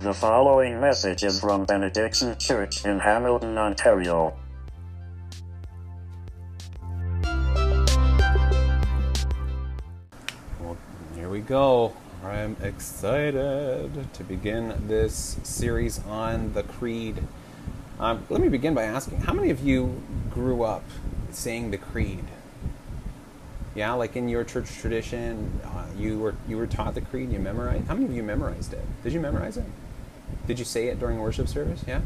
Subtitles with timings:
[0.00, 4.32] The following message is from Benediction Church in Hamilton, Ontario.
[10.60, 10.76] Well,
[11.16, 11.96] here we go.
[12.24, 17.20] I'm excited to begin this series on the Creed.
[17.98, 20.84] Um, let me begin by asking how many of you grew up
[21.32, 22.24] saying the Creed?
[23.74, 27.32] Yeah, like in your church tradition, uh, you were you were taught the Creed.
[27.32, 27.88] You memorized.
[27.88, 28.84] How many of you memorized it?
[29.02, 29.64] Did you memorize it?
[30.46, 31.84] Did you say it during worship service?
[31.86, 32.00] Yeah.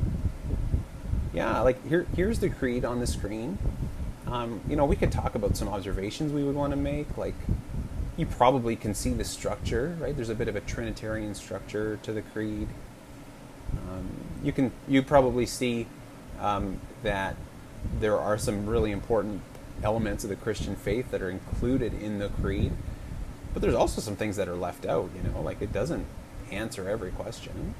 [1.32, 3.58] Yeah, like here here's the Creed on the screen.
[4.26, 7.34] Um, you know, we could talk about some observations we would want to make, like
[8.16, 10.14] you probably can see the structure, right?
[10.14, 12.68] There's a bit of a Trinitarian structure to the creed.
[13.72, 14.08] Um,
[14.42, 15.86] you can you probably see
[16.40, 17.36] um, that
[18.00, 19.40] there are some really important
[19.82, 22.72] elements of the Christian faith that are included in the creed,
[23.52, 25.10] but there's also some things that are left out.
[25.16, 26.06] You know, like it doesn't
[26.50, 27.74] answer every question.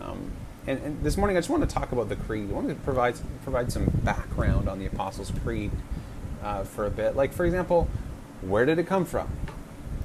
[0.00, 0.32] Um,
[0.66, 2.50] and, and, this morning, I just want to talk about the creed.
[2.50, 5.70] I want to provide provide some background on the Apostles' Creed
[6.42, 7.16] uh, for a bit.
[7.16, 7.88] Like, for example
[8.42, 9.28] where did it come from?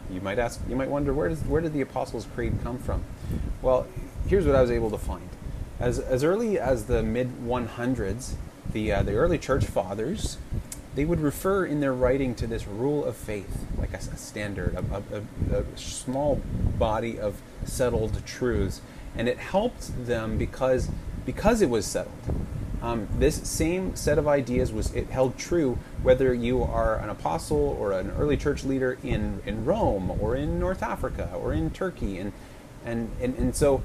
[0.09, 0.61] You might ask.
[0.67, 3.03] You might wonder where does where did the Apostles' Creed come from?
[3.61, 3.87] Well,
[4.27, 5.29] here's what I was able to find.
[5.79, 8.33] As as early as the mid 100s,
[8.73, 10.37] the uh, the early church fathers
[10.93, 14.75] they would refer in their writing to this rule of faith, like a, a standard,
[14.75, 16.41] a, a, a, small
[16.77, 18.81] body of settled truths,
[19.15, 20.89] and it helped them because
[21.25, 22.17] because it was settled.
[22.81, 27.77] Um, this same set of ideas was it held true whether you are an apostle
[27.79, 32.17] or an early church leader in, in Rome or in North Africa or in Turkey
[32.17, 32.33] and
[32.83, 33.83] and, and, and so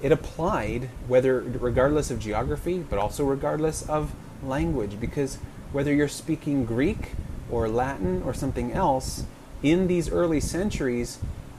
[0.00, 5.36] it applied whether regardless of geography but also regardless of language because
[5.70, 7.10] whether you're speaking Greek
[7.50, 9.24] or Latin or something else
[9.62, 11.18] in these early centuries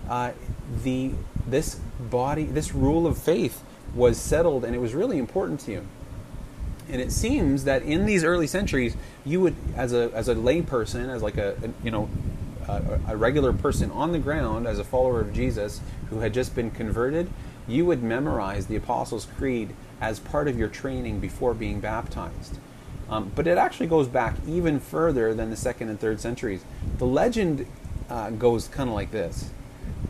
[0.10, 0.32] uh,
[0.84, 1.12] the
[1.46, 5.86] this body this rule of faith was settled and it was really important to you
[6.90, 11.10] and it seems that in these early centuries, you would, as a as a layperson,
[11.10, 12.10] as like a, a you know
[12.68, 16.56] a, a, regular person on the ground, as a follower of Jesus who had just
[16.56, 17.30] been converted,
[17.68, 22.58] you would memorize the Apostles' Creed as part of your training before being baptized.
[23.10, 26.64] Um, but it actually goes back even further than the second and third centuries.
[26.98, 27.68] The legend
[28.10, 29.52] uh, goes kind of like this: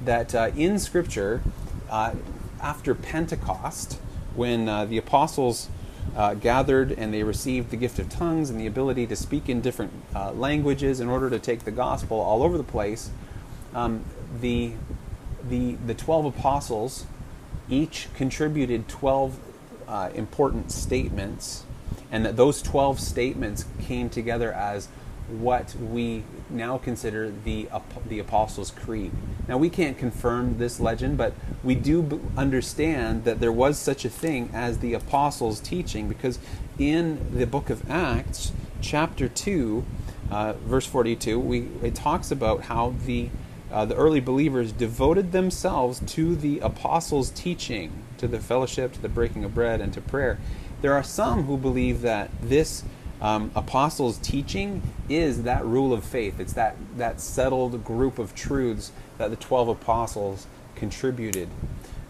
[0.05, 1.41] that uh, in Scripture,
[1.89, 2.13] uh,
[2.61, 3.99] after Pentecost,
[4.35, 5.69] when uh, the apostles
[6.15, 9.61] uh, gathered and they received the gift of tongues and the ability to speak in
[9.61, 13.11] different uh, languages in order to take the gospel all over the place.
[13.73, 14.03] Um,
[14.41, 14.73] the,
[15.47, 17.05] the, the 12 apostles
[17.69, 19.39] each contributed 12
[19.87, 21.63] uh, important statements,
[22.11, 24.87] and that those 12 statements came together as
[25.29, 27.67] what we now consider the
[28.07, 29.11] the Apostles' Creed.
[29.47, 34.09] Now we can't confirm this legend, but we do understand that there was such a
[34.09, 36.39] thing as the Apostles' teaching, because
[36.77, 38.51] in the book of Acts,
[38.81, 39.85] chapter two,
[40.31, 43.29] uh, verse forty-two, we it talks about how the
[43.71, 49.09] uh, the early believers devoted themselves to the apostles' teaching, to the fellowship, to the
[49.09, 50.39] breaking of bread, and to prayer.
[50.81, 52.83] There are some who believe that this
[53.21, 56.39] um, apostles' teaching is that rule of faith.
[56.39, 61.49] It's that, that settled group of truths that the 12 apostles contributed.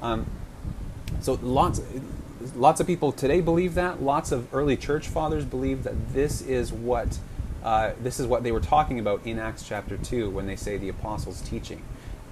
[0.01, 0.27] Um,
[1.21, 1.81] so lots,
[2.55, 4.01] lots of people today believe that.
[4.03, 7.17] Lots of early church fathers believe that this is what
[7.63, 10.77] uh, this is what they were talking about in Acts chapter 2 when they say
[10.77, 11.81] the apostles' teaching.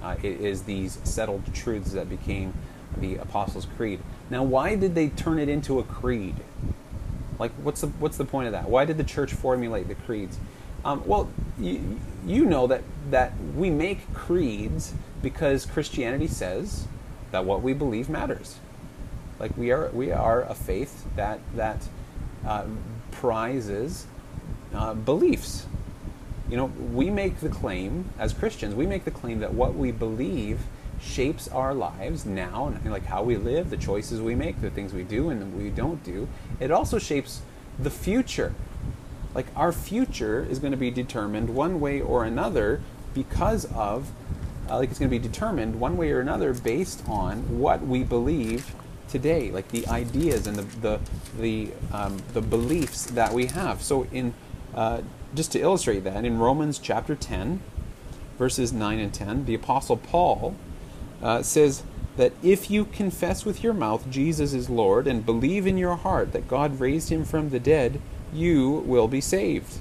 [0.02, 2.54] Uh, it is these settled truths that became
[2.98, 4.00] the apostles' creed.
[4.30, 6.36] Now, why did they turn it into a creed?
[7.40, 8.70] Like, what's the what's the point of that?
[8.70, 10.40] Why did the church formulate the creeds?
[10.84, 16.88] Um, well, you, you know that that we make creeds because Christianity says
[17.32, 18.60] that what we believe matters.
[19.40, 21.88] Like we are we are a faith that that
[22.46, 22.66] uh,
[23.12, 24.08] prizes
[24.74, 25.66] uh, beliefs.
[26.50, 28.74] You know, we make the claim as Christians.
[28.74, 30.62] We make the claim that what we believe
[31.02, 35.04] shapes our lives now like how we live, the choices we make, the things we
[35.04, 36.28] do and we don't do.
[36.60, 37.42] It also shapes
[37.80, 38.54] the future.
[39.34, 42.82] Like our future is going to be determined one way or another
[43.14, 44.12] because of
[44.70, 48.04] uh, like it's going to be determined one way or another based on what we
[48.04, 48.76] believe
[49.08, 51.00] today, like the ideas and the the
[51.40, 53.82] the, um, the beliefs that we have.
[53.82, 54.34] So in
[54.74, 55.02] uh,
[55.34, 57.62] just to illustrate that, in Romans chapter 10,
[58.38, 60.56] verses 9 and 10, the apostle Paul
[61.22, 61.84] uh, says
[62.18, 66.34] that if you confess with your mouth Jesus is Lord and believe in your heart
[66.34, 68.02] that God raised him from the dead,
[68.34, 69.80] you will be saved.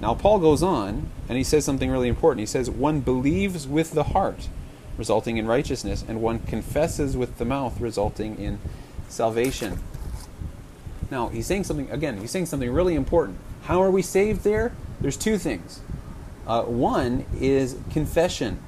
[0.00, 2.40] Now, Paul goes on and he says something really important.
[2.40, 4.48] He says, One believes with the heart,
[4.98, 8.58] resulting in righteousness, and one confesses with the mouth, resulting in
[9.08, 9.78] salvation.
[11.10, 13.38] Now, he's saying something, again, he's saying something really important.
[13.62, 14.72] How are we saved there?
[15.00, 15.80] There's two things.
[16.46, 18.60] Uh, one is confession,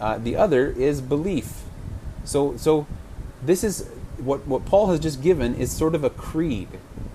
[0.00, 1.62] uh, the other is belief.
[2.24, 2.86] So, so
[3.42, 3.88] this is
[4.18, 6.68] what, what Paul has just given is sort of a creed.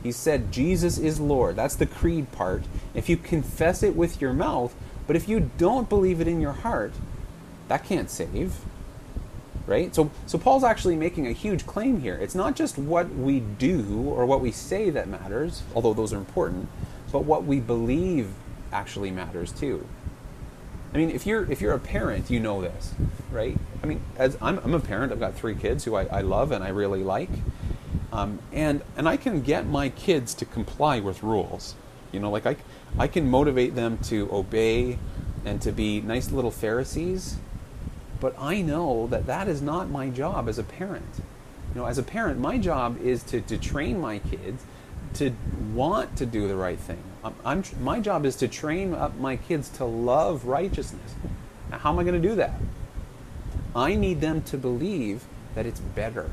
[0.03, 1.55] He said, Jesus is Lord.
[1.55, 2.63] That's the creed part.
[2.93, 4.73] If you confess it with your mouth,
[5.07, 6.93] but if you don't believe it in your heart,
[7.67, 8.55] that can't save.
[9.67, 9.93] Right?
[9.93, 12.15] So, so Paul's actually making a huge claim here.
[12.15, 16.17] It's not just what we do or what we say that matters, although those are
[16.17, 16.67] important,
[17.11, 18.31] but what we believe
[18.73, 19.85] actually matters too.
[20.93, 22.93] I mean, if you're if you're a parent, you know this,
[23.31, 23.57] right?
[23.81, 26.51] I mean, as I'm, I'm a parent, I've got three kids who I, I love
[26.51, 27.29] and I really like,
[28.11, 31.75] um, and and I can get my kids to comply with rules.
[32.11, 32.57] You know, like I
[32.99, 34.99] I can motivate them to obey
[35.45, 37.37] and to be nice little Pharisees,
[38.19, 41.21] but I know that that is not my job as a parent.
[41.73, 44.65] You know, as a parent, my job is to, to train my kids
[45.15, 45.33] to
[45.73, 47.03] want to do the right thing.
[47.23, 51.15] I'm, I'm, my job is to train up my kids to love righteousness.
[51.69, 52.53] Now, how am I going to do that?
[53.75, 55.25] I need them to believe
[55.55, 56.29] that it's better.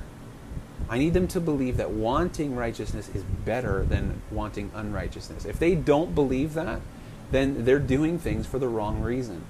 [0.88, 5.44] I need them to believe that wanting righteousness is better than wanting unrighteousness.
[5.44, 6.80] If they don't believe that,
[7.30, 9.44] then they're doing things for the wrong reason.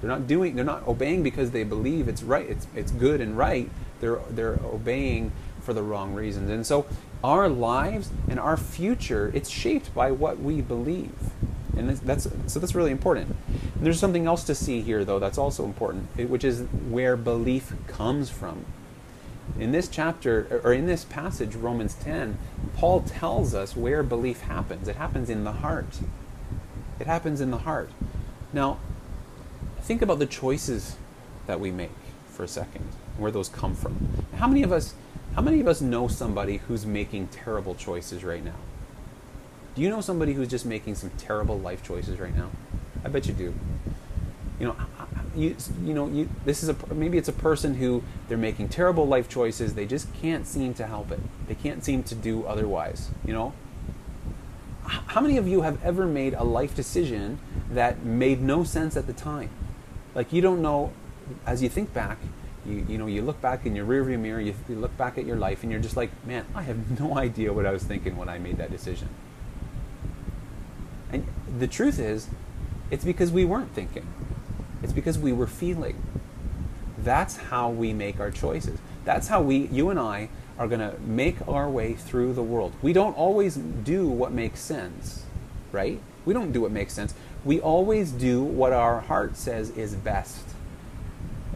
[0.00, 3.36] They're not doing they're not obeying because they believe it's right, it's it's good and
[3.36, 3.70] right.
[4.00, 6.50] They're they're obeying for the wrong reasons.
[6.50, 6.86] And so
[7.24, 11.14] our lives and our future, it's shaped by what we believe.
[11.74, 13.34] And that's so that's really important.
[13.48, 17.72] And there's something else to see here though that's also important, which is where belief
[17.88, 18.66] comes from.
[19.58, 22.38] In this chapter or in this passage Romans 10,
[22.76, 24.86] Paul tells us where belief happens.
[24.86, 25.98] It happens in the heart.
[27.00, 27.90] It happens in the heart.
[28.52, 28.78] Now,
[29.80, 30.96] think about the choices
[31.46, 31.90] that we make
[32.28, 32.84] for a second,
[33.16, 34.26] where those come from.
[34.36, 34.94] How many of us
[35.34, 38.54] how many of us know somebody who's making terrible choices right now?
[39.74, 42.50] Do you know somebody who's just making some terrible life choices right now?
[43.04, 43.54] I bet you do.
[44.60, 44.76] You know,
[45.34, 49.06] you, you know, you, this is a maybe it's a person who they're making terrible
[49.06, 49.74] life choices.
[49.74, 51.20] They just can't seem to help it.
[51.48, 53.10] They can't seem to do otherwise.
[53.26, 53.52] You know,
[54.84, 57.40] how many of you have ever made a life decision
[57.70, 59.50] that made no sense at the time?
[60.14, 60.92] Like you don't know,
[61.44, 62.18] as you think back,
[62.66, 65.26] you, you know, you look back in your rearview mirror, you, you look back at
[65.26, 68.16] your life, and you're just like, man, I have no idea what I was thinking
[68.16, 69.08] when I made that decision.
[71.12, 71.26] And
[71.58, 72.28] the truth is,
[72.90, 74.06] it's because we weren't thinking.
[74.82, 76.02] It's because we were feeling.
[76.98, 78.78] That's how we make our choices.
[79.04, 80.28] That's how we, you and I,
[80.58, 82.72] are going to make our way through the world.
[82.80, 85.24] We don't always do what makes sense,
[85.72, 86.00] right?
[86.24, 87.14] We don't do what makes sense.
[87.44, 90.53] We always do what our heart says is best.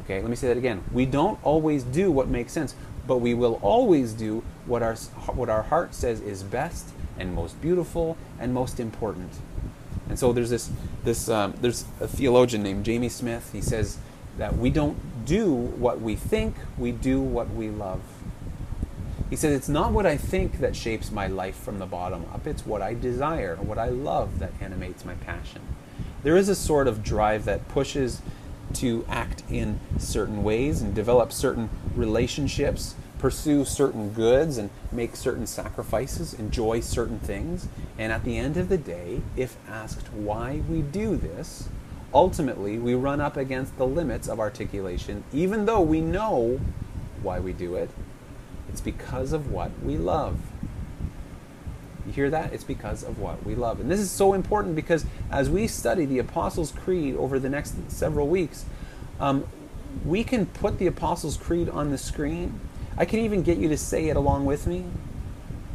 [0.08, 0.82] Okay, let me say that again.
[0.90, 2.75] We don't always do what makes sense,
[3.06, 4.94] but we will always do what our,
[5.34, 6.88] what our heart says is best
[7.19, 9.31] and most beautiful and most important.
[10.08, 10.70] And so there's this,
[11.05, 13.52] this um, there's a theologian named Jamie Smith.
[13.52, 13.99] He says
[14.38, 18.00] that we don't do what we think, we do what we love.
[19.28, 22.46] He says it's not what I think that shapes my life from the bottom up,
[22.46, 25.60] it's what I desire, what I love that animates my passion.
[26.22, 28.22] There is a sort of drive that pushes
[28.75, 35.46] to act in certain ways and develop certain relationships, pursue certain goods and make certain
[35.46, 37.69] sacrifices, enjoy certain things.
[37.98, 41.69] And at the end of the day, if asked why we do this,
[42.15, 46.60] ultimately we run up against the limits of articulation, even though we know
[47.22, 47.91] why we do it.
[48.69, 50.39] It's because of what we love.
[52.08, 52.55] You hear that?
[52.55, 53.81] It's because of what we love.
[53.81, 57.74] And this is so important because as we study the Apostles' Creed over the next
[57.91, 58.65] several weeks,
[59.20, 59.46] um,
[60.06, 62.60] we can put the Apostles' Creed on the screen.
[62.96, 64.86] I can even get you to say it along with me.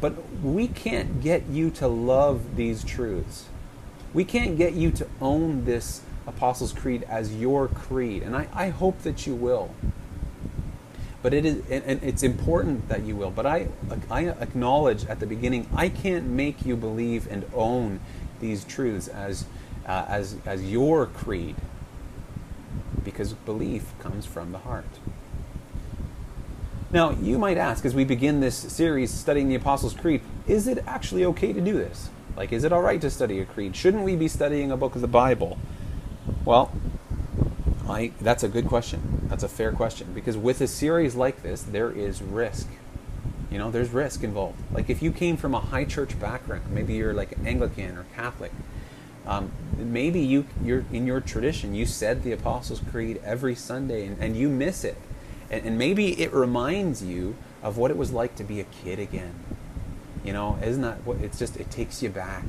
[0.00, 3.44] But we can't get you to love these truths.
[4.12, 8.24] We can't get you to own this Apostles' Creed as your creed.
[8.24, 9.72] And I, I hope that you will
[11.24, 13.30] but it is and it's important that you will.
[13.30, 13.68] But i
[14.10, 18.00] i acknowledge at the beginning i can't make you believe and own
[18.40, 19.46] these truths as
[19.86, 21.56] uh, as as your creed.
[23.04, 24.98] Because belief comes from the heart.
[26.90, 30.84] Now you might ask as we begin this series studying the apostles creed is it
[30.86, 32.10] actually okay to do this?
[32.36, 33.74] Like is it all right to study a creed?
[33.74, 35.56] Shouldn't we be studying a book of the bible?
[36.44, 36.70] Well
[37.88, 39.23] I, that's a good question.
[39.34, 42.68] That's a fair question because with a series like this, there is risk.
[43.50, 44.60] You know, there's risk involved.
[44.72, 48.52] Like if you came from a high church background, maybe you're like Anglican or Catholic,
[49.26, 54.18] Um, maybe you, you're in your tradition, you said the Apostles' Creed every Sunday and,
[54.20, 54.98] and you miss it.
[55.50, 58.98] And, and maybe it reminds you of what it was like to be a kid
[58.98, 59.34] again.
[60.24, 62.44] You know, isn't that what it's just, it takes you back.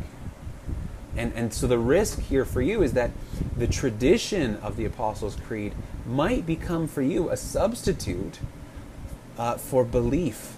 [1.18, 3.12] And, and so the risk here for you is that
[3.58, 5.74] the tradition of the Apostles' Creed
[6.06, 8.40] might become for you a substitute
[9.38, 10.58] uh, for belief.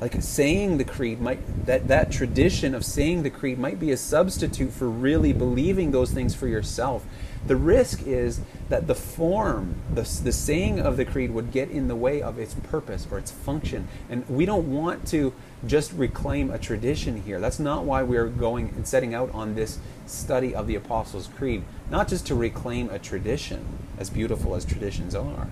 [0.00, 3.96] Like saying the creed might that that tradition of saying the creed might be a
[3.96, 7.04] substitute for really believing those things for yourself
[7.46, 11.88] the risk is that the form the, the saying of the creed would get in
[11.88, 13.88] the way of its purpose or its function.
[14.08, 15.32] And we don't want to
[15.66, 17.40] just reclaim a tradition here.
[17.40, 21.62] That's not why we're going and setting out on this study of the apostles creed
[21.90, 25.48] not just to reclaim a tradition as beautiful as traditions are.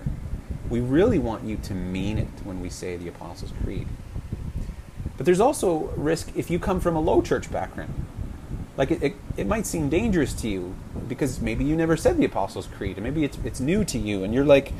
[0.69, 3.87] We really want you to mean it when we say the apostles creed.
[5.17, 7.93] But there's also risk if you come from a low church background.
[8.79, 10.73] Like it, it, it, might seem dangerous to you
[11.09, 14.23] because maybe you never said the Apostles' Creed, and maybe it's it's new to you,
[14.23, 14.71] and you're like,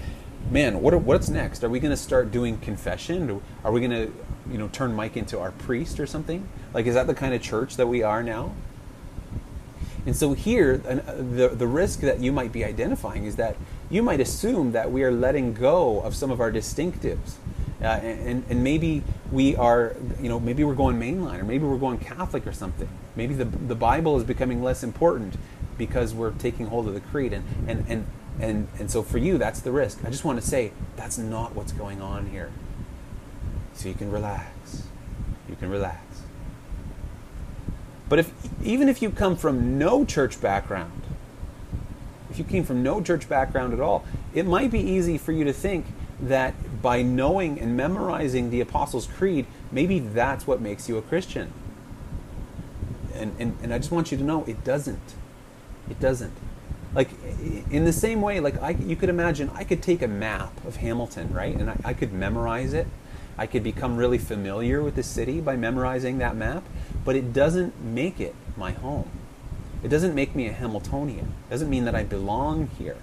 [0.50, 1.66] man, what what's next?
[1.66, 3.42] Are we going to start doing confession?
[3.62, 4.14] Are we going to,
[4.50, 6.48] you know, turn Mike into our priest or something?
[6.74, 8.54] Like, is that the kind of church that we are now?
[10.06, 13.58] And so here, uh, the the risk that you might be identifying is that
[13.90, 17.34] you might assume that we are letting go of some of our distinctives
[17.82, 21.78] uh, and, and maybe we are, you know, maybe we're going mainline or maybe we're
[21.78, 22.90] going Catholic or something.
[23.16, 25.36] Maybe the, the Bible is becoming less important
[25.78, 27.32] because we're taking hold of the creed.
[27.32, 28.08] And, and, and,
[28.40, 30.00] and, and so for you, that's the risk.
[30.04, 32.52] I just want to say that's not what's going on here.
[33.74, 34.84] So you can relax.
[35.48, 36.24] You can relax.
[38.10, 38.34] But if
[38.64, 41.04] even if you come from no church background,
[42.30, 45.46] if you came from no church background at all, it might be easy for you
[45.46, 45.86] to think
[46.20, 51.52] that by knowing and memorizing the Apostles' Creed, maybe that's what makes you a Christian.
[53.14, 55.16] And, and, and I just want you to know it doesn't.
[55.90, 56.34] It doesn't.
[56.94, 57.10] Like,
[57.70, 60.78] in the same way, like, I, you could imagine I could take a map of
[60.78, 61.56] Hamilton, right?
[61.56, 62.88] And I, I could memorize it.
[63.38, 66.64] I could become really familiar with the city by memorizing that map,
[67.06, 69.10] but it doesn't make it my home.
[69.84, 71.34] It doesn't make me a Hamiltonian.
[71.48, 72.98] It doesn't mean that I belong here.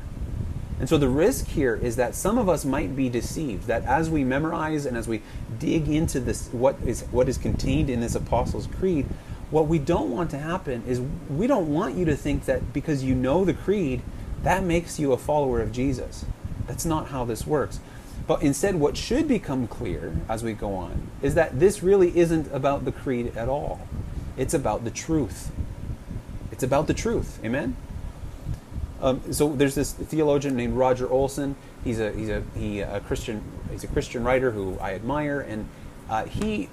[0.78, 4.10] And so the risk here is that some of us might be deceived that as
[4.10, 5.22] we memorize and as we
[5.58, 9.06] dig into this what is what is contained in this apostles creed,
[9.50, 13.04] what we don't want to happen is we don't want you to think that because
[13.04, 14.02] you know the creed,
[14.42, 16.24] that makes you a follower of Jesus.
[16.66, 17.80] That's not how this works.
[18.26, 22.52] But instead, what should become clear as we go on is that this really isn't
[22.52, 23.86] about the creed at all.
[24.36, 25.52] It's about the truth.
[26.50, 27.38] It's about the truth.
[27.44, 27.76] Amen?
[29.00, 31.56] Um, so there's this theologian named Roger Olson.
[31.84, 35.68] He's a he's a he a Christian he's a Christian writer who I admire, and
[36.08, 36.70] uh, he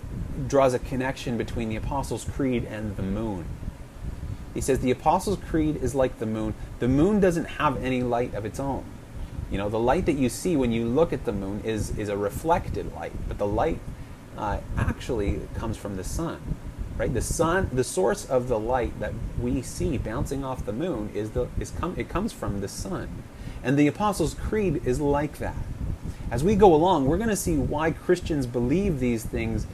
[0.47, 3.45] draws a connection between the Apostles' Creed and the moon.
[4.53, 6.53] He says the Apostles' Creed is like the moon.
[6.79, 8.85] The moon doesn't have any light of its own.
[9.51, 12.07] You know, the light that you see when you look at the moon is is
[12.07, 13.79] a reflected light, but the light
[14.37, 16.39] uh, actually comes from the sun
[16.97, 17.13] right?
[17.13, 21.31] The sun, the source of the light that we see bouncing off the moon is
[21.31, 23.23] the is come it comes from the sun,
[23.63, 25.55] and the Apostles' Creed is like that.
[26.31, 29.67] As we go along, we're going to see why Christians believe these things,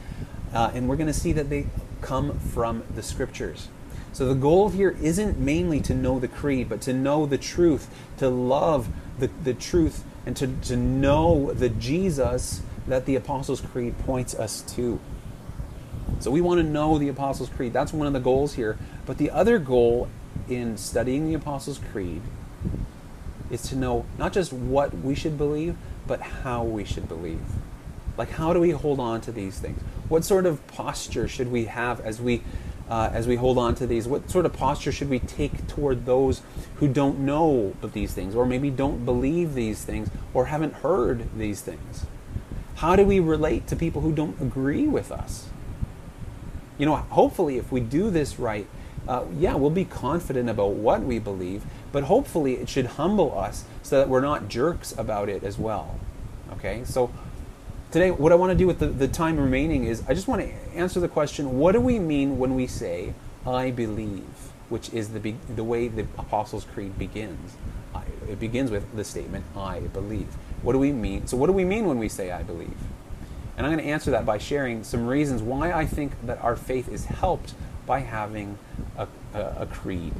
[0.52, 1.66] uh, and we're going to see that they
[2.00, 3.68] come from the Scriptures.
[4.12, 7.88] So the goal here isn't mainly to know the creed, but to know the truth,
[8.18, 13.96] to love the, the truth, and to, to know the Jesus that the Apostles' Creed
[14.00, 14.98] points us to.
[16.18, 17.72] So we want to know the Apostles' Creed.
[17.72, 18.76] That's one of the goals here.
[19.06, 20.08] But the other goal
[20.48, 22.22] in studying the Apostles' Creed
[23.50, 25.76] is to know not just what we should believe,
[26.06, 27.40] but how we should believe.
[28.16, 29.80] Like, how do we hold on to these things?
[30.08, 32.42] What sort of posture should we have as we
[32.88, 34.08] uh, as we hold on to these?
[34.08, 36.42] What sort of posture should we take toward those
[36.76, 41.28] who don't know of these things, or maybe don't believe these things, or haven't heard
[41.38, 42.06] these things?
[42.76, 45.48] How do we relate to people who don't agree with us?
[46.80, 48.66] You know, hopefully, if we do this right,
[49.06, 53.64] uh, yeah, we'll be confident about what we believe, but hopefully it should humble us
[53.82, 56.00] so that we're not jerks about it as well.
[56.52, 57.12] Okay, so
[57.90, 60.40] today, what I want to do with the, the time remaining is I just want
[60.40, 63.12] to answer the question what do we mean when we say,
[63.46, 64.24] I believe,
[64.70, 67.56] which is the, be- the way the Apostles' Creed begins?
[67.94, 70.28] I, it begins with the statement, I believe.
[70.62, 71.26] What do we mean?
[71.26, 72.78] So, what do we mean when we say, I believe?
[73.60, 76.56] And I'm going to answer that by sharing some reasons why I think that our
[76.56, 77.52] faith is helped
[77.84, 78.56] by having
[78.96, 80.14] a, a, a creed.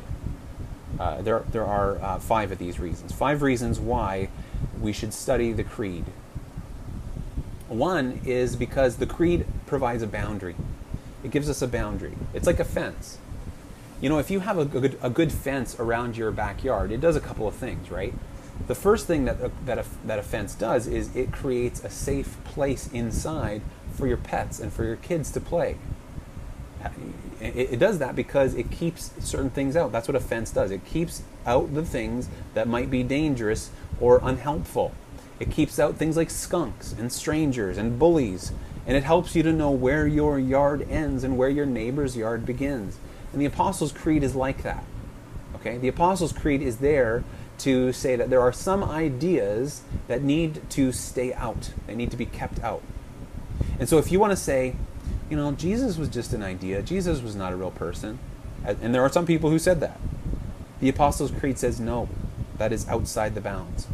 [0.99, 3.13] Uh, there, there are uh, five of these reasons.
[3.13, 4.29] Five reasons why
[4.79, 6.05] we should study the creed.
[7.69, 10.55] One is because the creed provides a boundary.
[11.25, 12.19] It gives us a boundary.
[12.35, 13.17] It's like a fence.
[14.03, 17.17] You know, if you have a good, a good fence around your backyard, it does
[17.17, 18.13] a couple of things, right?
[18.67, 22.37] The first thing that that a, that a fence does is it creates a safe
[22.45, 23.63] place inside
[23.93, 25.77] for your pets and for your kids to play.
[27.41, 29.93] It, it does that because it keeps certain things out.
[29.93, 30.71] That's what a fence does.
[30.71, 34.93] It keeps out the things that might be dangerous or unhelpful.
[35.39, 38.53] It keeps out things like skunks and strangers and bullies,
[38.87, 42.45] and it helps you to know where your yard ends and where your neighbor's yard
[42.45, 42.99] begins.
[43.33, 44.85] And the Apostles' Creed is like that.
[45.57, 45.79] Okay?
[45.79, 47.25] The Apostles' Creed is there
[47.63, 52.17] to say that there are some ideas that need to stay out, they need to
[52.17, 52.83] be kept out.
[53.79, 54.75] And so if you want to say,
[55.29, 58.19] you know, Jesus was just an idea, Jesus was not a real person,
[58.65, 59.99] and there are some people who said that,
[60.81, 62.09] the Apostles' Creed says no,
[62.59, 63.87] that is outside the bounds.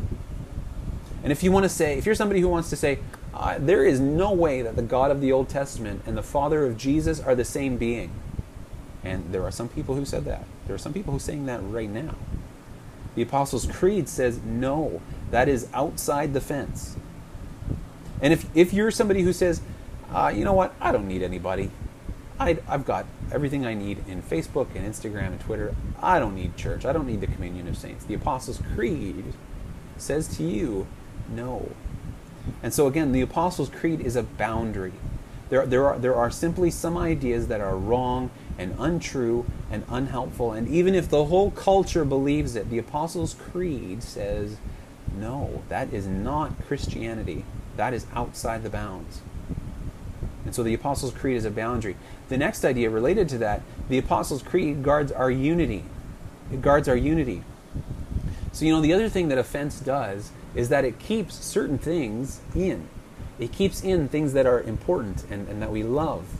[1.22, 2.98] And if you want to say, if you're somebody who wants to say,
[3.34, 6.64] uh, there is no way that the God of the Old Testament and the Father
[6.64, 8.10] of Jesus are the same being.
[9.04, 10.44] And there are some people who said that.
[10.66, 12.14] There are some people who are saying that right now.
[13.16, 15.00] The Apostles' Creed says, no,
[15.32, 16.96] that is outside the fence.
[18.22, 19.60] And if, if you're somebody who says,
[20.12, 21.70] uh, you know what, I don't need anybody,
[22.38, 25.74] I, I've got everything I need in Facebook and Instagram and Twitter.
[26.00, 26.84] I don't need church.
[26.84, 28.04] I don't need the communion of saints.
[28.04, 29.32] The Apostles' Creed
[29.96, 30.86] says to you,
[31.28, 31.70] no.
[32.62, 34.92] And so again, the Apostles' Creed is a boundary.
[35.48, 40.52] There, there, are, there are simply some ideas that are wrong and untrue and unhelpful.
[40.52, 44.56] And even if the whole culture believes it, the Apostles' Creed says,
[45.16, 47.44] no, that is not Christianity.
[47.76, 49.20] That is outside the bounds.
[50.44, 51.96] And so the Apostles' Creed is a boundary.
[52.28, 55.84] The next idea related to that, the Apostles' Creed guards our unity.
[56.52, 57.42] It guards our unity.
[58.52, 62.40] So, you know, the other thing that offense does is that it keeps certain things
[62.54, 62.88] in.
[63.38, 66.35] It keeps in things that are important and, and that we love.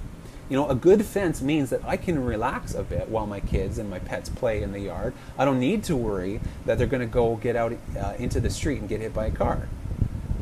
[0.48, 3.78] You know, a good fence means that I can relax a bit while my kids
[3.78, 5.12] and my pets play in the yard.
[5.36, 8.50] I don't need to worry that they're going to go get out uh, into the
[8.50, 9.68] street and get hit by a car.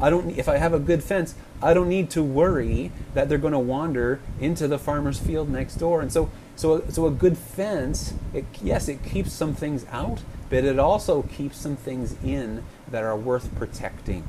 [0.01, 3.39] I don't if I have a good fence, I don't need to worry that they're
[3.39, 6.03] going to wander into the farmer's field next door.
[6.03, 10.65] And so so so a good fence, it, yes, it keeps some things out, but
[10.65, 14.25] it also keeps some things in that are worth protecting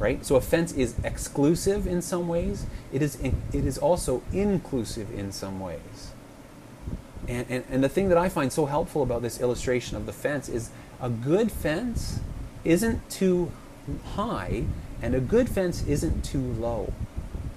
[0.00, 0.24] right?
[0.24, 2.66] So a fence is exclusive in some ways.
[2.92, 6.12] It is it is also inclusive in some ways.
[7.28, 10.12] And, and, and the thing that I find so helpful about this illustration of the
[10.12, 12.18] fence is a good fence
[12.64, 13.52] isn't too
[14.16, 14.64] high
[15.00, 16.92] and a good fence isn't too low.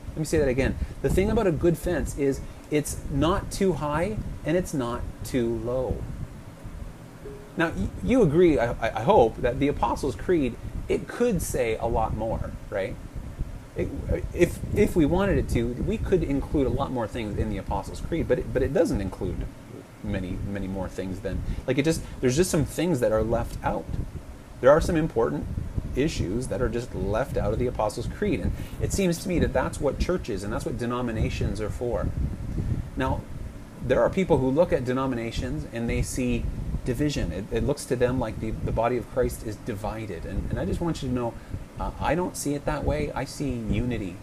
[0.10, 0.77] Let me say that again.
[1.01, 5.56] The thing about a good fence is it's not too high and it's not too
[5.65, 5.97] low.
[7.56, 7.71] Now,
[8.03, 10.56] you agree, I, I hope, that the Apostles' Creed
[10.93, 12.95] it could say a lot more, right?
[13.75, 13.89] It,
[14.34, 17.58] if if we wanted it to, we could include a lot more things in the
[17.58, 19.45] Apostles' Creed, but it, but it doesn't include
[20.03, 23.58] many many more things than like it just there's just some things that are left
[23.63, 23.86] out.
[24.62, 25.47] There are some important
[25.95, 28.51] issues that are just left out of the Apostles' Creed, and
[28.82, 32.08] it seems to me that that's what churches and that's what denominations are for.
[32.95, 33.21] Now,
[33.86, 36.45] there are people who look at denominations and they see
[36.86, 37.32] division.
[37.32, 40.26] It, it, looks to them like the, the body of Christ is divided.
[40.26, 41.34] And, and I just want you to know,
[41.80, 43.12] uh, I don't see it that way.
[43.13, 44.15] I see unity.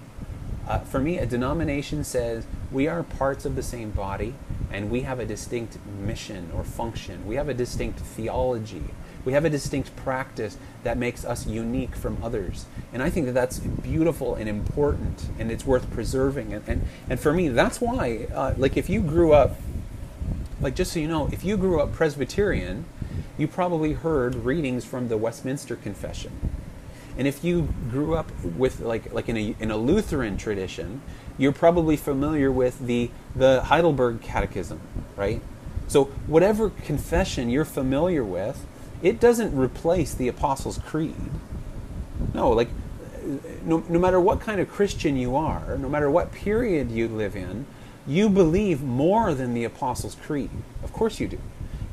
[0.68, 4.34] Uh, for me, a denomination says we are parts of the same body
[4.70, 7.26] and we have a distinct mission or function.
[7.26, 8.84] We have a distinct theology.
[9.24, 12.66] We have a distinct practice that makes us unique from others.
[12.92, 16.54] And I think that that's beautiful and important and it's worth preserving.
[16.54, 19.56] And, and, and for me, that's why, uh, like, if you grew up
[20.60, 22.84] like just so you know, if you grew up Presbyterian,
[23.38, 26.32] you probably heard readings from the Westminster Confession.
[27.16, 31.02] And if you grew up with like like in a in a Lutheran tradition,
[31.38, 34.80] you're probably familiar with the the Heidelberg Catechism,
[35.16, 35.42] right?
[35.88, 38.64] So whatever confession you're familiar with,
[39.02, 41.30] it doesn't replace the Apostles' Creed.
[42.32, 42.68] No, like
[43.64, 47.36] no, no matter what kind of Christian you are, no matter what period you live
[47.36, 47.66] in,
[48.10, 50.50] you believe more than the Apostles' Creed.
[50.82, 51.38] Of course you do.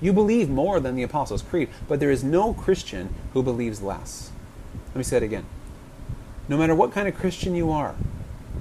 [0.02, 4.32] You believe more than the Apostles' Creed, but there is no Christian who believes less.
[4.88, 5.46] Let me say it again.
[6.50, 7.94] No matter what kind of Christian you are,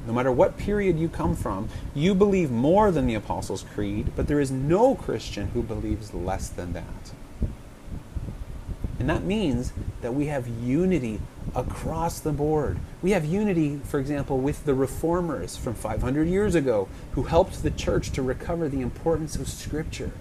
[0.07, 4.29] no matter what period you come from, you believe more than the Apostles' Creed, but
[4.29, 7.13] there is no Christian who believes less than that.
[8.99, 11.21] And that means that we have unity
[11.57, 12.79] across the board.
[13.03, 17.71] We have unity, for example, with the reformers from 500 years ago who helped the
[17.71, 20.13] church to recover the importance of Scripture.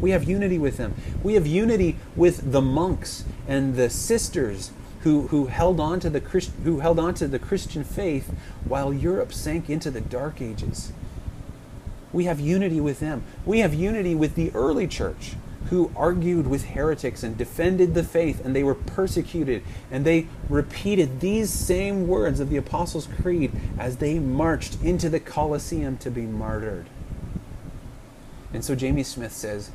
[0.00, 0.94] We have unity with them.
[1.22, 4.70] We have unity with the monks and the sisters
[5.00, 8.32] who, who, held on to the Christ, who held on to the Christian faith
[8.64, 10.92] while Europe sank into the Dark Ages.
[12.12, 13.24] We have unity with them.
[13.44, 15.34] We have unity with the early church
[15.70, 19.62] who argued with heretics and defended the faith, and they were persecuted.
[19.90, 25.20] And they repeated these same words of the Apostles' Creed as they marched into the
[25.20, 26.86] Colosseum to be martyred.
[28.52, 29.70] And so Jamie Smith says,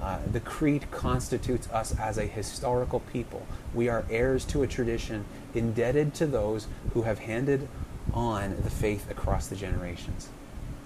[0.00, 3.46] uh, the creed constitutes us as a historical people.
[3.74, 5.24] We are heirs to a tradition
[5.54, 7.68] indebted to those who have handed
[8.12, 10.28] on the faith across the generations.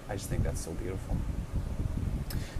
[0.09, 1.17] I just think that's so beautiful.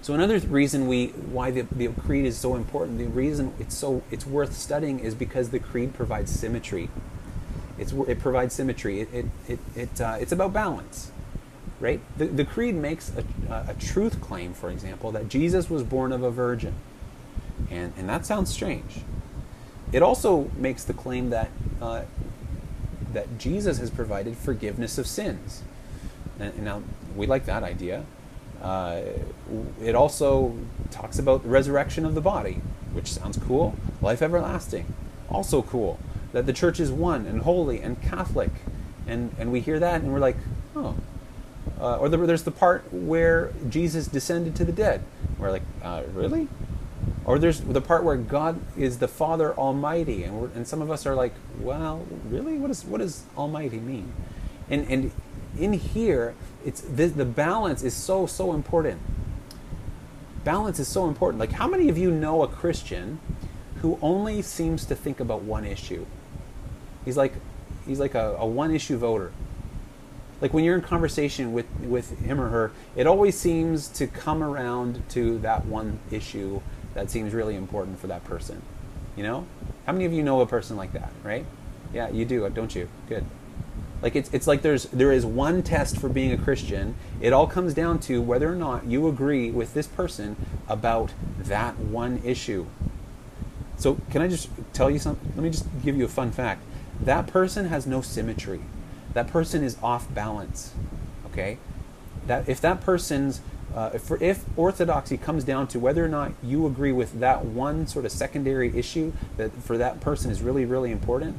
[0.03, 4.03] So another reason we why the, the creed is so important, the reason it's so
[4.11, 6.89] it's worth studying is because the creed provides symmetry.
[7.79, 9.01] It's, it provides symmetry.
[9.01, 11.11] It, it, it, it uh, it's about balance
[11.83, 11.99] right?
[12.17, 16.23] The, the creed makes a, a, truth claim, for example, that Jesus was born of
[16.23, 16.75] a virgin.
[17.69, 19.01] And, and that sounds strange.
[19.91, 22.03] It also makes the claim that, uh,
[23.11, 25.61] that Jesus has provided forgiveness of sins.
[26.39, 26.83] And, now,
[27.17, 28.05] we like that idea.
[28.63, 29.01] Uh,
[29.81, 30.57] it also
[30.89, 32.61] talks about the resurrection of the body,
[32.93, 33.75] which sounds cool.
[34.01, 34.93] Life everlasting,
[35.29, 35.99] also cool.
[36.31, 38.51] That the church is one and holy and Catholic.
[39.05, 40.37] And, and we hear that and we're like,
[40.75, 40.95] oh,
[41.79, 45.03] uh, or the, there's the part where Jesus descended to the dead.
[45.37, 46.47] We're like, uh, really?
[47.25, 51.05] Or there's the part where God is the Father Almighty, and, and some of us
[51.05, 52.57] are like, well, really?
[52.57, 54.11] What, is, what does Almighty mean?
[54.69, 55.11] And, and
[55.57, 56.35] in here,
[56.65, 59.01] it's the, balance is so, so important.
[60.43, 61.39] Balance is so important.
[61.39, 63.19] Like, how many of you know a Christian
[63.77, 66.05] who only seems to think about one issue?
[67.05, 67.33] He's like,
[67.85, 69.31] he's like a, a one issue voter
[70.43, 74.43] like when you're in conversation with with him or her, it always seems to come
[74.43, 76.59] around to that one issue
[76.95, 78.61] that seems really important for that person.
[79.15, 79.47] You know,
[79.85, 81.45] how many of you know a person like that, right?
[81.93, 82.89] Yeah, you do, don't you?
[83.07, 83.23] Good.
[84.03, 86.95] Like it's it's like there's there is one test for being a Christian.
[87.19, 90.35] It all comes down to whether or not you agree with this person
[90.67, 92.67] about that one issue.
[93.77, 95.31] So can I just tell you something?
[95.35, 96.61] Let me just give you a fun fact.
[97.01, 98.61] That person has no symmetry
[99.13, 100.73] that person is off balance.
[101.27, 101.57] Okay,
[102.27, 103.41] that if that person's
[103.73, 107.87] uh, if, if orthodoxy comes down to whether or not you agree with that one
[107.87, 111.37] sort of secondary issue that for that person is really really important,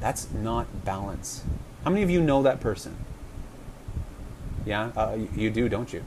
[0.00, 1.44] that's not balance.
[1.84, 2.96] How many of you know that person?
[4.64, 6.04] Yeah, uh, you do, don't you?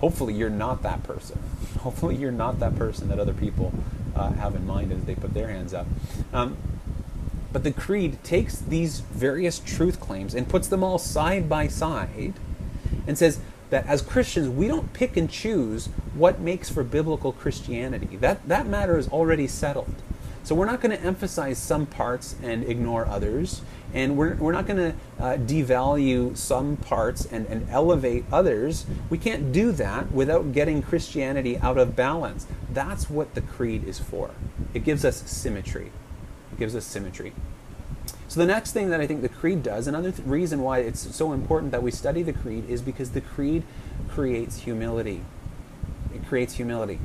[0.00, 1.38] Hopefully, you're not that person.
[1.80, 3.72] Hopefully, you're not that person that other people
[4.16, 5.86] uh, have in mind as they put their hands up.
[6.32, 6.56] Um,
[7.52, 12.34] but the creed takes these various truth claims and puts them all side by side
[13.06, 13.38] and says
[13.70, 18.16] that as Christians, we don't pick and choose what makes for biblical Christianity.
[18.16, 19.94] That, that matter is already settled.
[20.44, 23.62] So we're not going to emphasize some parts and ignore others.
[23.94, 28.84] And we're, we're not going to uh, devalue some parts and, and elevate others.
[29.08, 32.46] We can't do that without getting Christianity out of balance.
[32.70, 34.32] That's what the creed is for.
[34.74, 35.90] It gives us symmetry.
[36.52, 37.32] It gives us symmetry.
[38.28, 41.14] So the next thing that I think the creed does, another th- reason why it's
[41.14, 43.62] so important that we study the creed is because the creed
[44.08, 45.22] creates humility.
[46.12, 46.98] It creates humility.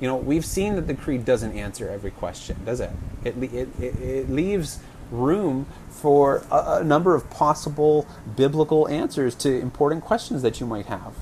[0.00, 2.90] You know, we've seen that the creed doesn't answer every question, does it?
[3.24, 4.78] It, it, it, it leaves
[5.10, 8.06] room for a, a number of possible
[8.36, 11.14] biblical answers to important questions that you might have.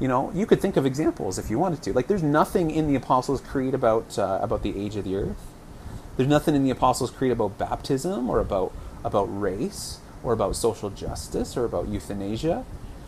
[0.00, 1.92] You know, you could think of examples if you wanted to.
[1.92, 5.46] Like, there's nothing in the Apostles' Creed about uh, about the age of the earth.
[6.16, 8.72] There's nothing in the Apostles' Creed about baptism or about,
[9.04, 12.64] about race or about social justice or about euthanasia.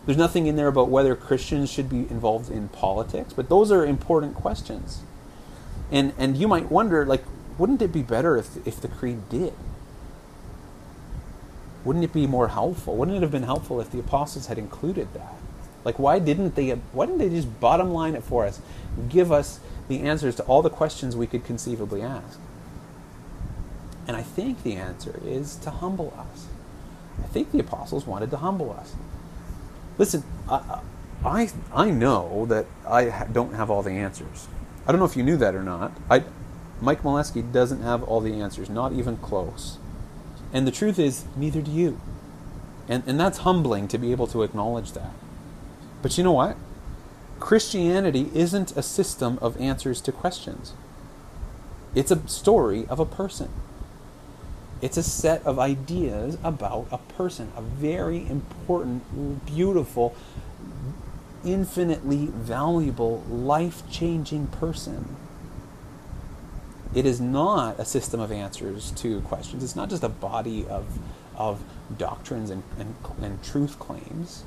[0.06, 3.84] There's nothing in there about whether Christians should be involved in politics, but those are
[3.84, 5.02] important questions.
[5.90, 7.24] And, and you might wonder, like,
[7.58, 9.52] wouldn't it be better if, if the creed did?
[11.84, 12.96] Wouldn't it be more helpful?
[12.96, 15.34] Wouldn't it have been helpful if the apostles had included that?
[15.84, 16.70] Like, why didn't they?
[16.70, 18.60] Why didn't they just bottom line it for us,
[19.08, 22.40] give us the answers to all the questions we could conceivably ask?
[24.08, 26.46] And I think the answer is to humble us.
[27.22, 28.94] I think the apostles wanted to humble us.
[29.98, 30.80] Listen, I,
[31.24, 34.48] I, I know that I don't have all the answers.
[34.86, 35.92] I don't know if you knew that or not.
[36.10, 36.24] I,
[36.80, 39.78] Mike Molesky doesn't have all the answers, not even close.
[40.52, 42.00] And the truth is, neither do you.
[42.88, 45.10] And, and that's humbling to be able to acknowledge that.
[46.02, 46.56] But you know what?
[47.40, 50.72] Christianity isn't a system of answers to questions,
[51.94, 53.50] it's a story of a person.
[54.82, 60.14] It's a set of ideas about a person, a very important, beautiful,
[61.44, 65.16] infinitely valuable, life changing person.
[66.94, 69.64] It is not a system of answers to questions.
[69.64, 70.98] It's not just a body of,
[71.36, 71.62] of
[71.96, 74.44] doctrines and, and, and truth claims.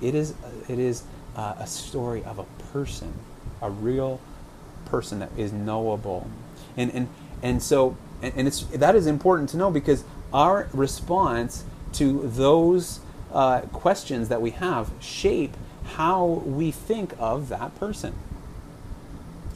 [0.00, 0.34] It is,
[0.68, 1.04] it is
[1.36, 3.14] uh, a story of a person,
[3.62, 4.20] a real
[4.84, 6.28] person that is knowable.
[6.76, 7.08] And, and,
[7.42, 13.00] and so, and, and it's, that is important to know because our response to those
[13.32, 18.14] uh, questions that we have shape how we think of that person.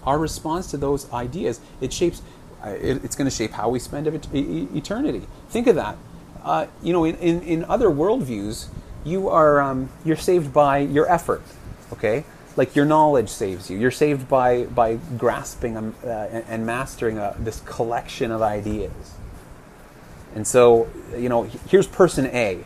[0.05, 2.22] Our response to those ideas, it shapes,
[2.64, 5.22] uh, it, it's going to shape how we spend eternity.
[5.51, 5.96] Think of that.
[6.42, 8.66] Uh, you know, in, in, in, other worldviews,
[9.05, 11.42] you are um, you're saved by your effort.
[11.92, 12.25] Okay,
[12.57, 13.79] like your knowledge saves you.
[13.79, 19.17] You're saved by by grasping um, uh, and, mastering a, uh, this collection of ideas.
[20.35, 22.65] And so, you know, here's person A,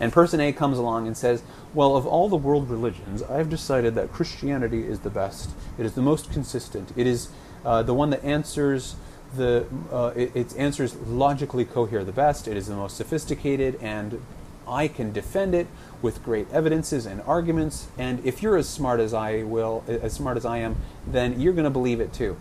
[0.00, 1.42] and person A comes along and says,
[1.74, 5.50] well, of all the world religions, I've decided that Christianity is the best.
[5.78, 6.92] It is the most consistent.
[6.96, 7.28] It is
[7.64, 8.96] uh, the one that answers
[9.34, 12.48] the uh, it, its answers logically cohere the best.
[12.48, 14.22] It is the most sophisticated, and
[14.68, 15.66] I can defend it
[16.02, 17.88] with great evidences and arguments.
[17.98, 20.76] And if you're as smart as I will, as smart as I am,
[21.06, 22.36] then you're going to believe it too.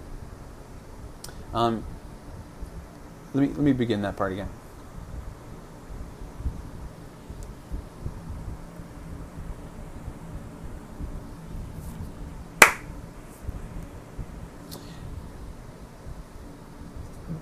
[1.53, 1.83] Um,
[3.33, 4.49] let me let me begin that part again.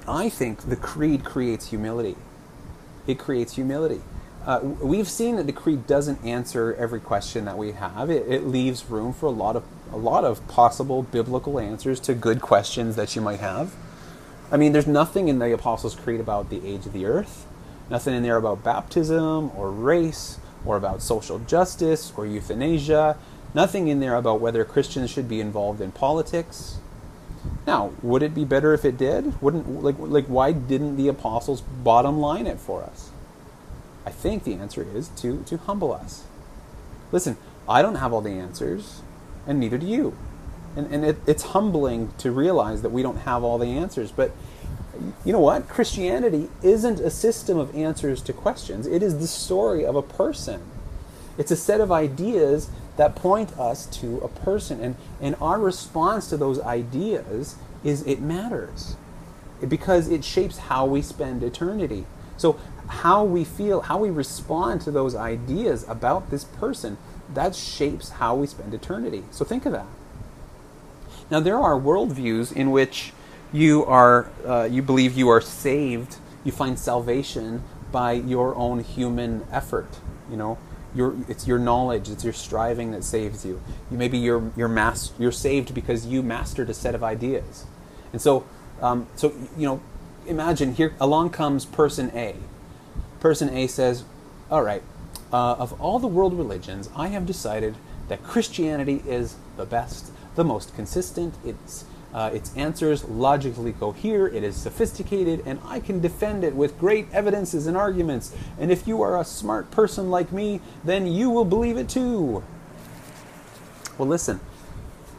[0.07, 2.15] I think the creed creates humility.
[3.07, 4.01] It creates humility.
[4.45, 8.09] Uh, we've seen that the creed doesn't answer every question that we have.
[8.09, 12.13] It, it, leaves room for a lot of a lot of possible biblical answers to
[12.13, 13.73] good questions that you might have.
[14.51, 17.45] I mean, there's nothing in the Apostles' Creed about the age of the earth,
[17.89, 23.17] nothing in there about baptism or race or about social justice or euthanasia,
[23.53, 26.79] nothing in there about whether Christians should be involved in politics
[27.65, 29.41] now, would it be better if it did?
[29.41, 33.09] Wouldn't like like why didn't the apostles bottom line it for us?
[34.05, 36.23] I think the answer is to to humble us.
[37.11, 37.37] Listen,
[37.67, 39.01] I don't have all the answers,
[39.47, 40.17] and neither do you.
[40.75, 44.11] And, and it, it's humbling to realize that we don't have all the answers.
[44.11, 44.31] But
[45.23, 45.69] you know what?
[45.69, 48.87] Christianity isn't a system of answers to questions.
[48.87, 50.61] It is the story of a person.
[51.37, 54.79] It's a set of ideas that point us to a person.
[54.81, 58.95] And, and our response to those ideas is it matters
[59.67, 62.05] because it shapes how we spend eternity.
[62.37, 62.59] So,
[63.01, 66.97] how we feel, how we respond to those ideas about this person,
[67.33, 69.23] that shapes how we spend eternity.
[69.31, 69.87] So, think of that.
[71.29, 73.13] Now, there are worldviews in which
[73.51, 79.45] you are, uh, you believe you are saved, you find salvation by your own human
[79.51, 79.99] effort.
[80.29, 80.57] You know,
[80.95, 83.61] your, it's your knowledge, it's your striving that saves you.
[83.89, 87.65] you maybe you're, you're, mas- you're saved because you mastered a set of ideas.
[88.11, 88.45] And so,
[88.81, 89.81] um, so, you know,
[90.27, 92.35] imagine here along comes person A.
[93.23, 94.03] Person A says,
[94.51, 94.83] All right,
[95.31, 97.75] uh, of all the world religions, I have decided
[98.09, 101.35] that Christianity is the best, the most consistent.
[101.45, 106.77] It's uh, its answers logically cohere, it is sophisticated, and I can defend it with
[106.77, 108.35] great evidences and arguments.
[108.59, 112.43] And if you are a smart person like me, then you will believe it too.
[113.97, 114.41] Well, listen,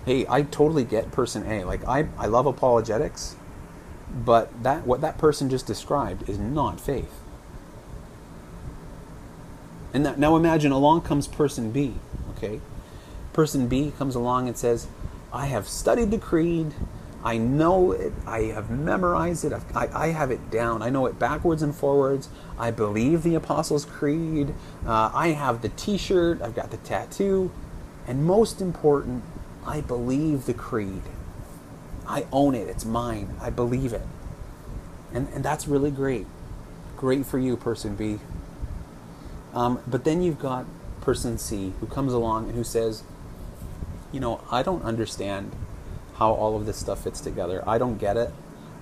[0.04, 1.64] hey, I totally get person A.
[1.64, 3.34] Like, I, I love apologetics,
[4.14, 7.23] but that what that person just described is not faith.
[9.94, 11.94] And that, now imagine along comes person B,
[12.36, 12.60] okay?
[13.32, 14.88] Person B comes along and says,
[15.32, 16.74] I have studied the creed.
[17.24, 18.12] I know it.
[18.26, 19.52] I have memorized it.
[19.74, 20.82] I, I have it down.
[20.82, 22.28] I know it backwards and forwards.
[22.58, 24.52] I believe the Apostles' Creed.
[24.86, 26.42] Uh, I have the t shirt.
[26.42, 27.50] I've got the tattoo.
[28.06, 29.22] And most important,
[29.66, 31.02] I believe the creed.
[32.06, 32.68] I own it.
[32.68, 33.34] It's mine.
[33.40, 34.02] I believe it.
[35.12, 36.26] And, and that's really great.
[36.96, 38.18] Great for you, person B.
[39.54, 40.66] Um, but then you've got
[41.00, 43.04] person C who comes along and who says,
[44.12, 45.52] you know, I don't understand
[46.16, 47.62] how all of this stuff fits together.
[47.66, 48.32] I don't get it.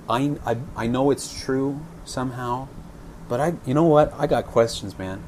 [0.09, 2.69] I, I, I know it's true somehow,
[3.29, 4.13] but I, you know what?
[4.19, 5.23] I got questions, man.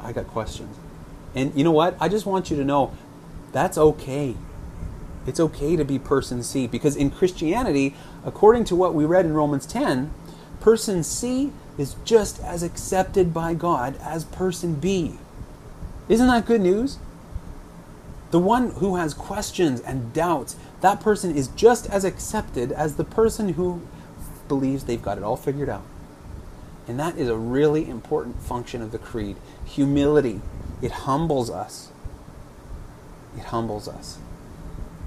[0.00, 0.76] I got questions.
[1.34, 1.96] And you know what?
[2.00, 2.92] I just want you to know
[3.52, 4.36] that's okay.
[5.26, 9.32] It's okay to be person C because in Christianity, according to what we read in
[9.32, 10.12] Romans 10,
[10.60, 15.18] person C is just as accepted by God as person B.
[16.08, 16.98] Isn't that good news?
[18.30, 23.04] The one who has questions and doubts, that person is just as accepted as the
[23.04, 23.80] person who
[24.48, 25.84] believes they've got it all figured out.
[26.86, 29.36] And that is a really important function of the creed.
[29.64, 30.40] Humility.
[30.82, 31.90] It humbles us.
[33.36, 34.18] It humbles us.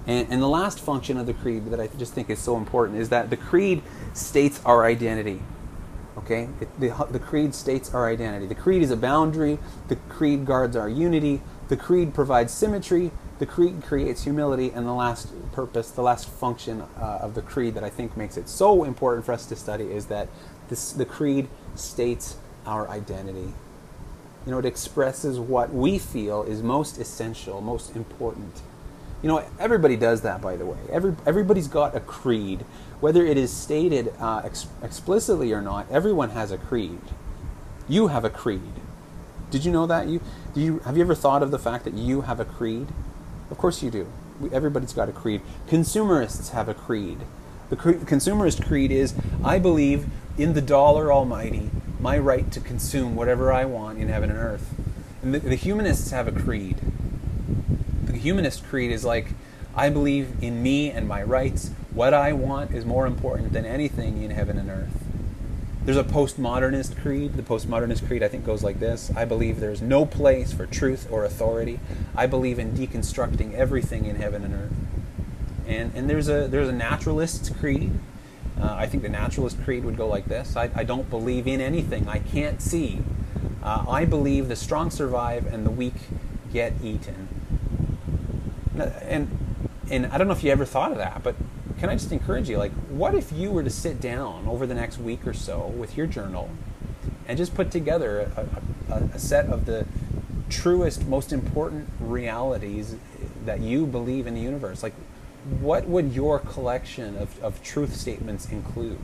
[0.07, 2.97] And, and the last function of the creed that I just think is so important
[2.97, 5.41] is that the creed states our identity.
[6.17, 6.49] Okay?
[6.59, 8.47] It, the, the creed states our identity.
[8.47, 9.59] The creed is a boundary.
[9.87, 11.41] The creed guards our unity.
[11.67, 16.81] The creed provides symmetry, the creed creates humility, and the last purpose, the last function
[16.81, 19.91] uh, of the creed that I think makes it so important for us to study
[19.91, 20.29] is that
[20.69, 23.53] this, the creed states our identity.
[24.45, 28.61] You know, it expresses what we feel is most essential, most important.
[29.21, 30.77] You know, everybody does that, by the way.
[30.91, 32.65] Every, everybody's got a creed.
[32.99, 37.01] Whether it is stated uh, ex- explicitly or not, everyone has a creed.
[37.87, 38.73] You have a creed.
[39.49, 40.07] Did you know that?
[40.07, 40.21] You,
[40.53, 42.87] do you, have you ever thought of the fact that you have a creed?
[43.49, 44.07] Of course you do.
[44.51, 45.41] Everybody's got a creed.
[45.67, 47.19] Consumerists have a creed.
[47.69, 50.05] The cre- consumerist creed is I believe
[50.37, 54.73] in the dollar almighty, my right to consume whatever I want in heaven and earth.
[55.23, 56.77] And the, the humanists have a creed.
[58.27, 59.27] Humanist creed is like
[59.73, 61.71] I believe in me and my rights.
[61.93, 65.01] What I want is more important than anything in heaven and earth.
[65.85, 67.35] There's a postmodernist creed.
[67.35, 71.07] The postmodernist creed, I think, goes like this I believe there's no place for truth
[71.09, 71.79] or authority.
[72.17, 74.73] I believe in deconstructing everything in heaven and earth.
[75.65, 77.93] And, and there's, a, there's a naturalist's creed.
[78.59, 81.61] Uh, I think the naturalist creed would go like this I, I don't believe in
[81.61, 82.99] anything I can't see.
[83.63, 85.95] Uh, I believe the strong survive and the weak
[86.51, 87.26] get eaten.
[88.79, 89.29] And,
[89.89, 91.35] and I don't know if you ever thought of that, but
[91.79, 94.73] can I just encourage you, like, what if you were to sit down over the
[94.73, 96.49] next week or so with your journal
[97.27, 99.85] and just put together a, a, a set of the
[100.49, 102.95] truest, most important realities
[103.45, 104.81] that you believe in the universe?
[104.81, 104.93] Like,
[105.59, 108.99] what would your collection of, of truth statements include?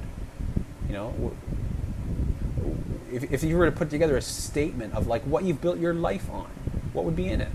[0.87, 1.35] You know,
[3.11, 5.93] if, if you were to put together a statement of like what you've built your
[5.93, 6.47] life on,
[6.91, 7.49] what would be in it?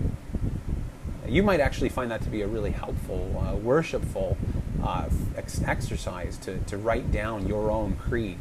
[1.29, 4.37] You might actually find that to be a really helpful, uh, worshipful
[4.83, 8.39] uh, ex- exercise to, to write down your own creed.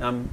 [0.00, 0.30] Um,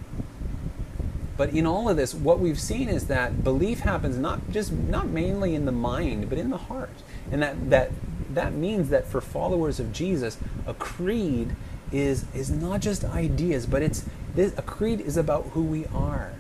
[1.36, 5.08] but in all of this, what we've seen is that belief happens not just not
[5.08, 6.92] mainly in the mind, but in the heart,
[7.32, 7.92] and that that
[8.34, 10.38] that means that for followers of Jesus,
[10.68, 11.56] a creed
[11.92, 16.34] is is not just ideas, but it's this, a creed is about who we are.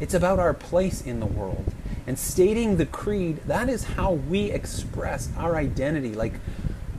[0.00, 1.74] It's about our place in the world.
[2.08, 6.14] And stating the creed, that is how we express our identity.
[6.14, 6.32] Like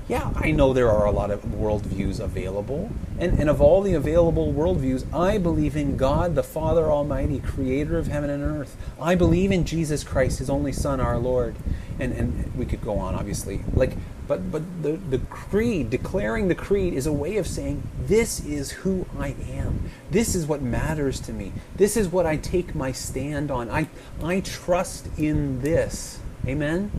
[0.08, 2.91] yeah, I know there are a lot of worldviews available.
[3.19, 7.98] And, and of all the available worldviews, I believe in God, the Father Almighty, creator
[8.00, 8.76] of heaven and earth.
[9.00, 11.56] I believe in Jesus Christ, his only Son, our Lord.
[12.00, 13.62] And, and we could go on, obviously.
[13.74, 13.94] Like,
[14.28, 18.72] but but the, the creed, declaring the creed, is a way of saying, This is
[18.72, 19.90] who I am.
[20.10, 21.52] This is what matters to me.
[21.76, 23.70] This is what I take my stand on.
[23.70, 23.90] I,
[24.24, 26.20] I trust in this.
[26.48, 26.92] Amen?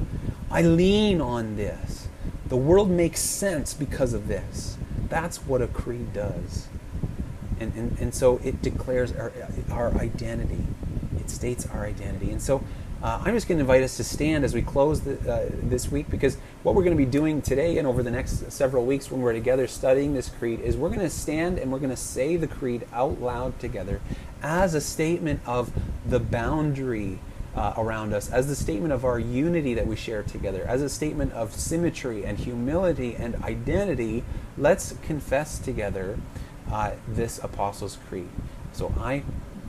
[0.51, 2.09] I lean on this.
[2.49, 4.77] The world makes sense because of this.
[5.09, 6.67] That's what a creed does.
[7.61, 9.33] And, and, and so it declares our,
[9.71, 10.65] our identity,
[11.19, 12.31] it states our identity.
[12.31, 12.65] And so
[13.03, 15.91] uh, I'm just going to invite us to stand as we close the, uh, this
[15.91, 19.11] week because what we're going to be doing today and over the next several weeks
[19.11, 21.97] when we're together studying this creed is we're going to stand and we're going to
[21.97, 24.01] say the creed out loud together
[24.43, 25.73] as a statement of
[26.05, 27.19] the boundary
[27.55, 30.89] uh, around us, as the statement of our unity that we share together, as a
[30.89, 34.23] statement of symmetry and humility and identity,
[34.57, 36.19] let's confess together
[36.71, 38.29] uh, this Apostles' Creed.
[38.73, 39.25] So I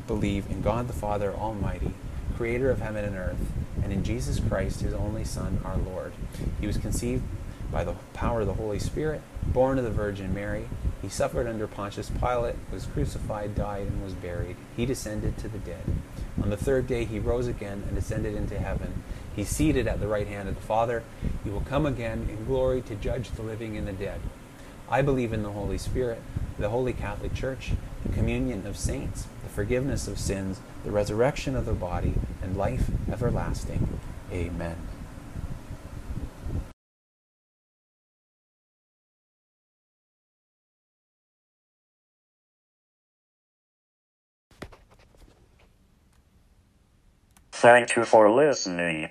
[0.05, 1.93] believe in God the Father Almighty,
[2.31, 3.39] creator of heaven and earth,
[3.83, 6.13] and in Jesus Christ, his only Son, our Lord.
[6.59, 7.23] He was conceived
[7.71, 10.67] by the power of the Holy Spirit, born of the Virgin Mary.
[11.01, 14.57] He suffered under Pontius Pilate, was crucified, died, and was buried.
[14.75, 15.83] He descended to the dead.
[16.41, 19.03] On the third day he rose again and ascended into heaven.
[19.35, 21.03] He's seated at the right hand of the Father.
[21.43, 24.19] He will come again in glory to judge the living and the dead.
[24.89, 26.21] I believe in the Holy Spirit,
[26.59, 27.71] the Holy Catholic Church,
[28.03, 32.89] the communion of saints, the forgiveness of sins, the resurrection of the body, and life
[33.11, 33.99] everlasting.
[34.31, 34.77] Amen.
[47.51, 49.09] Thank you for listening.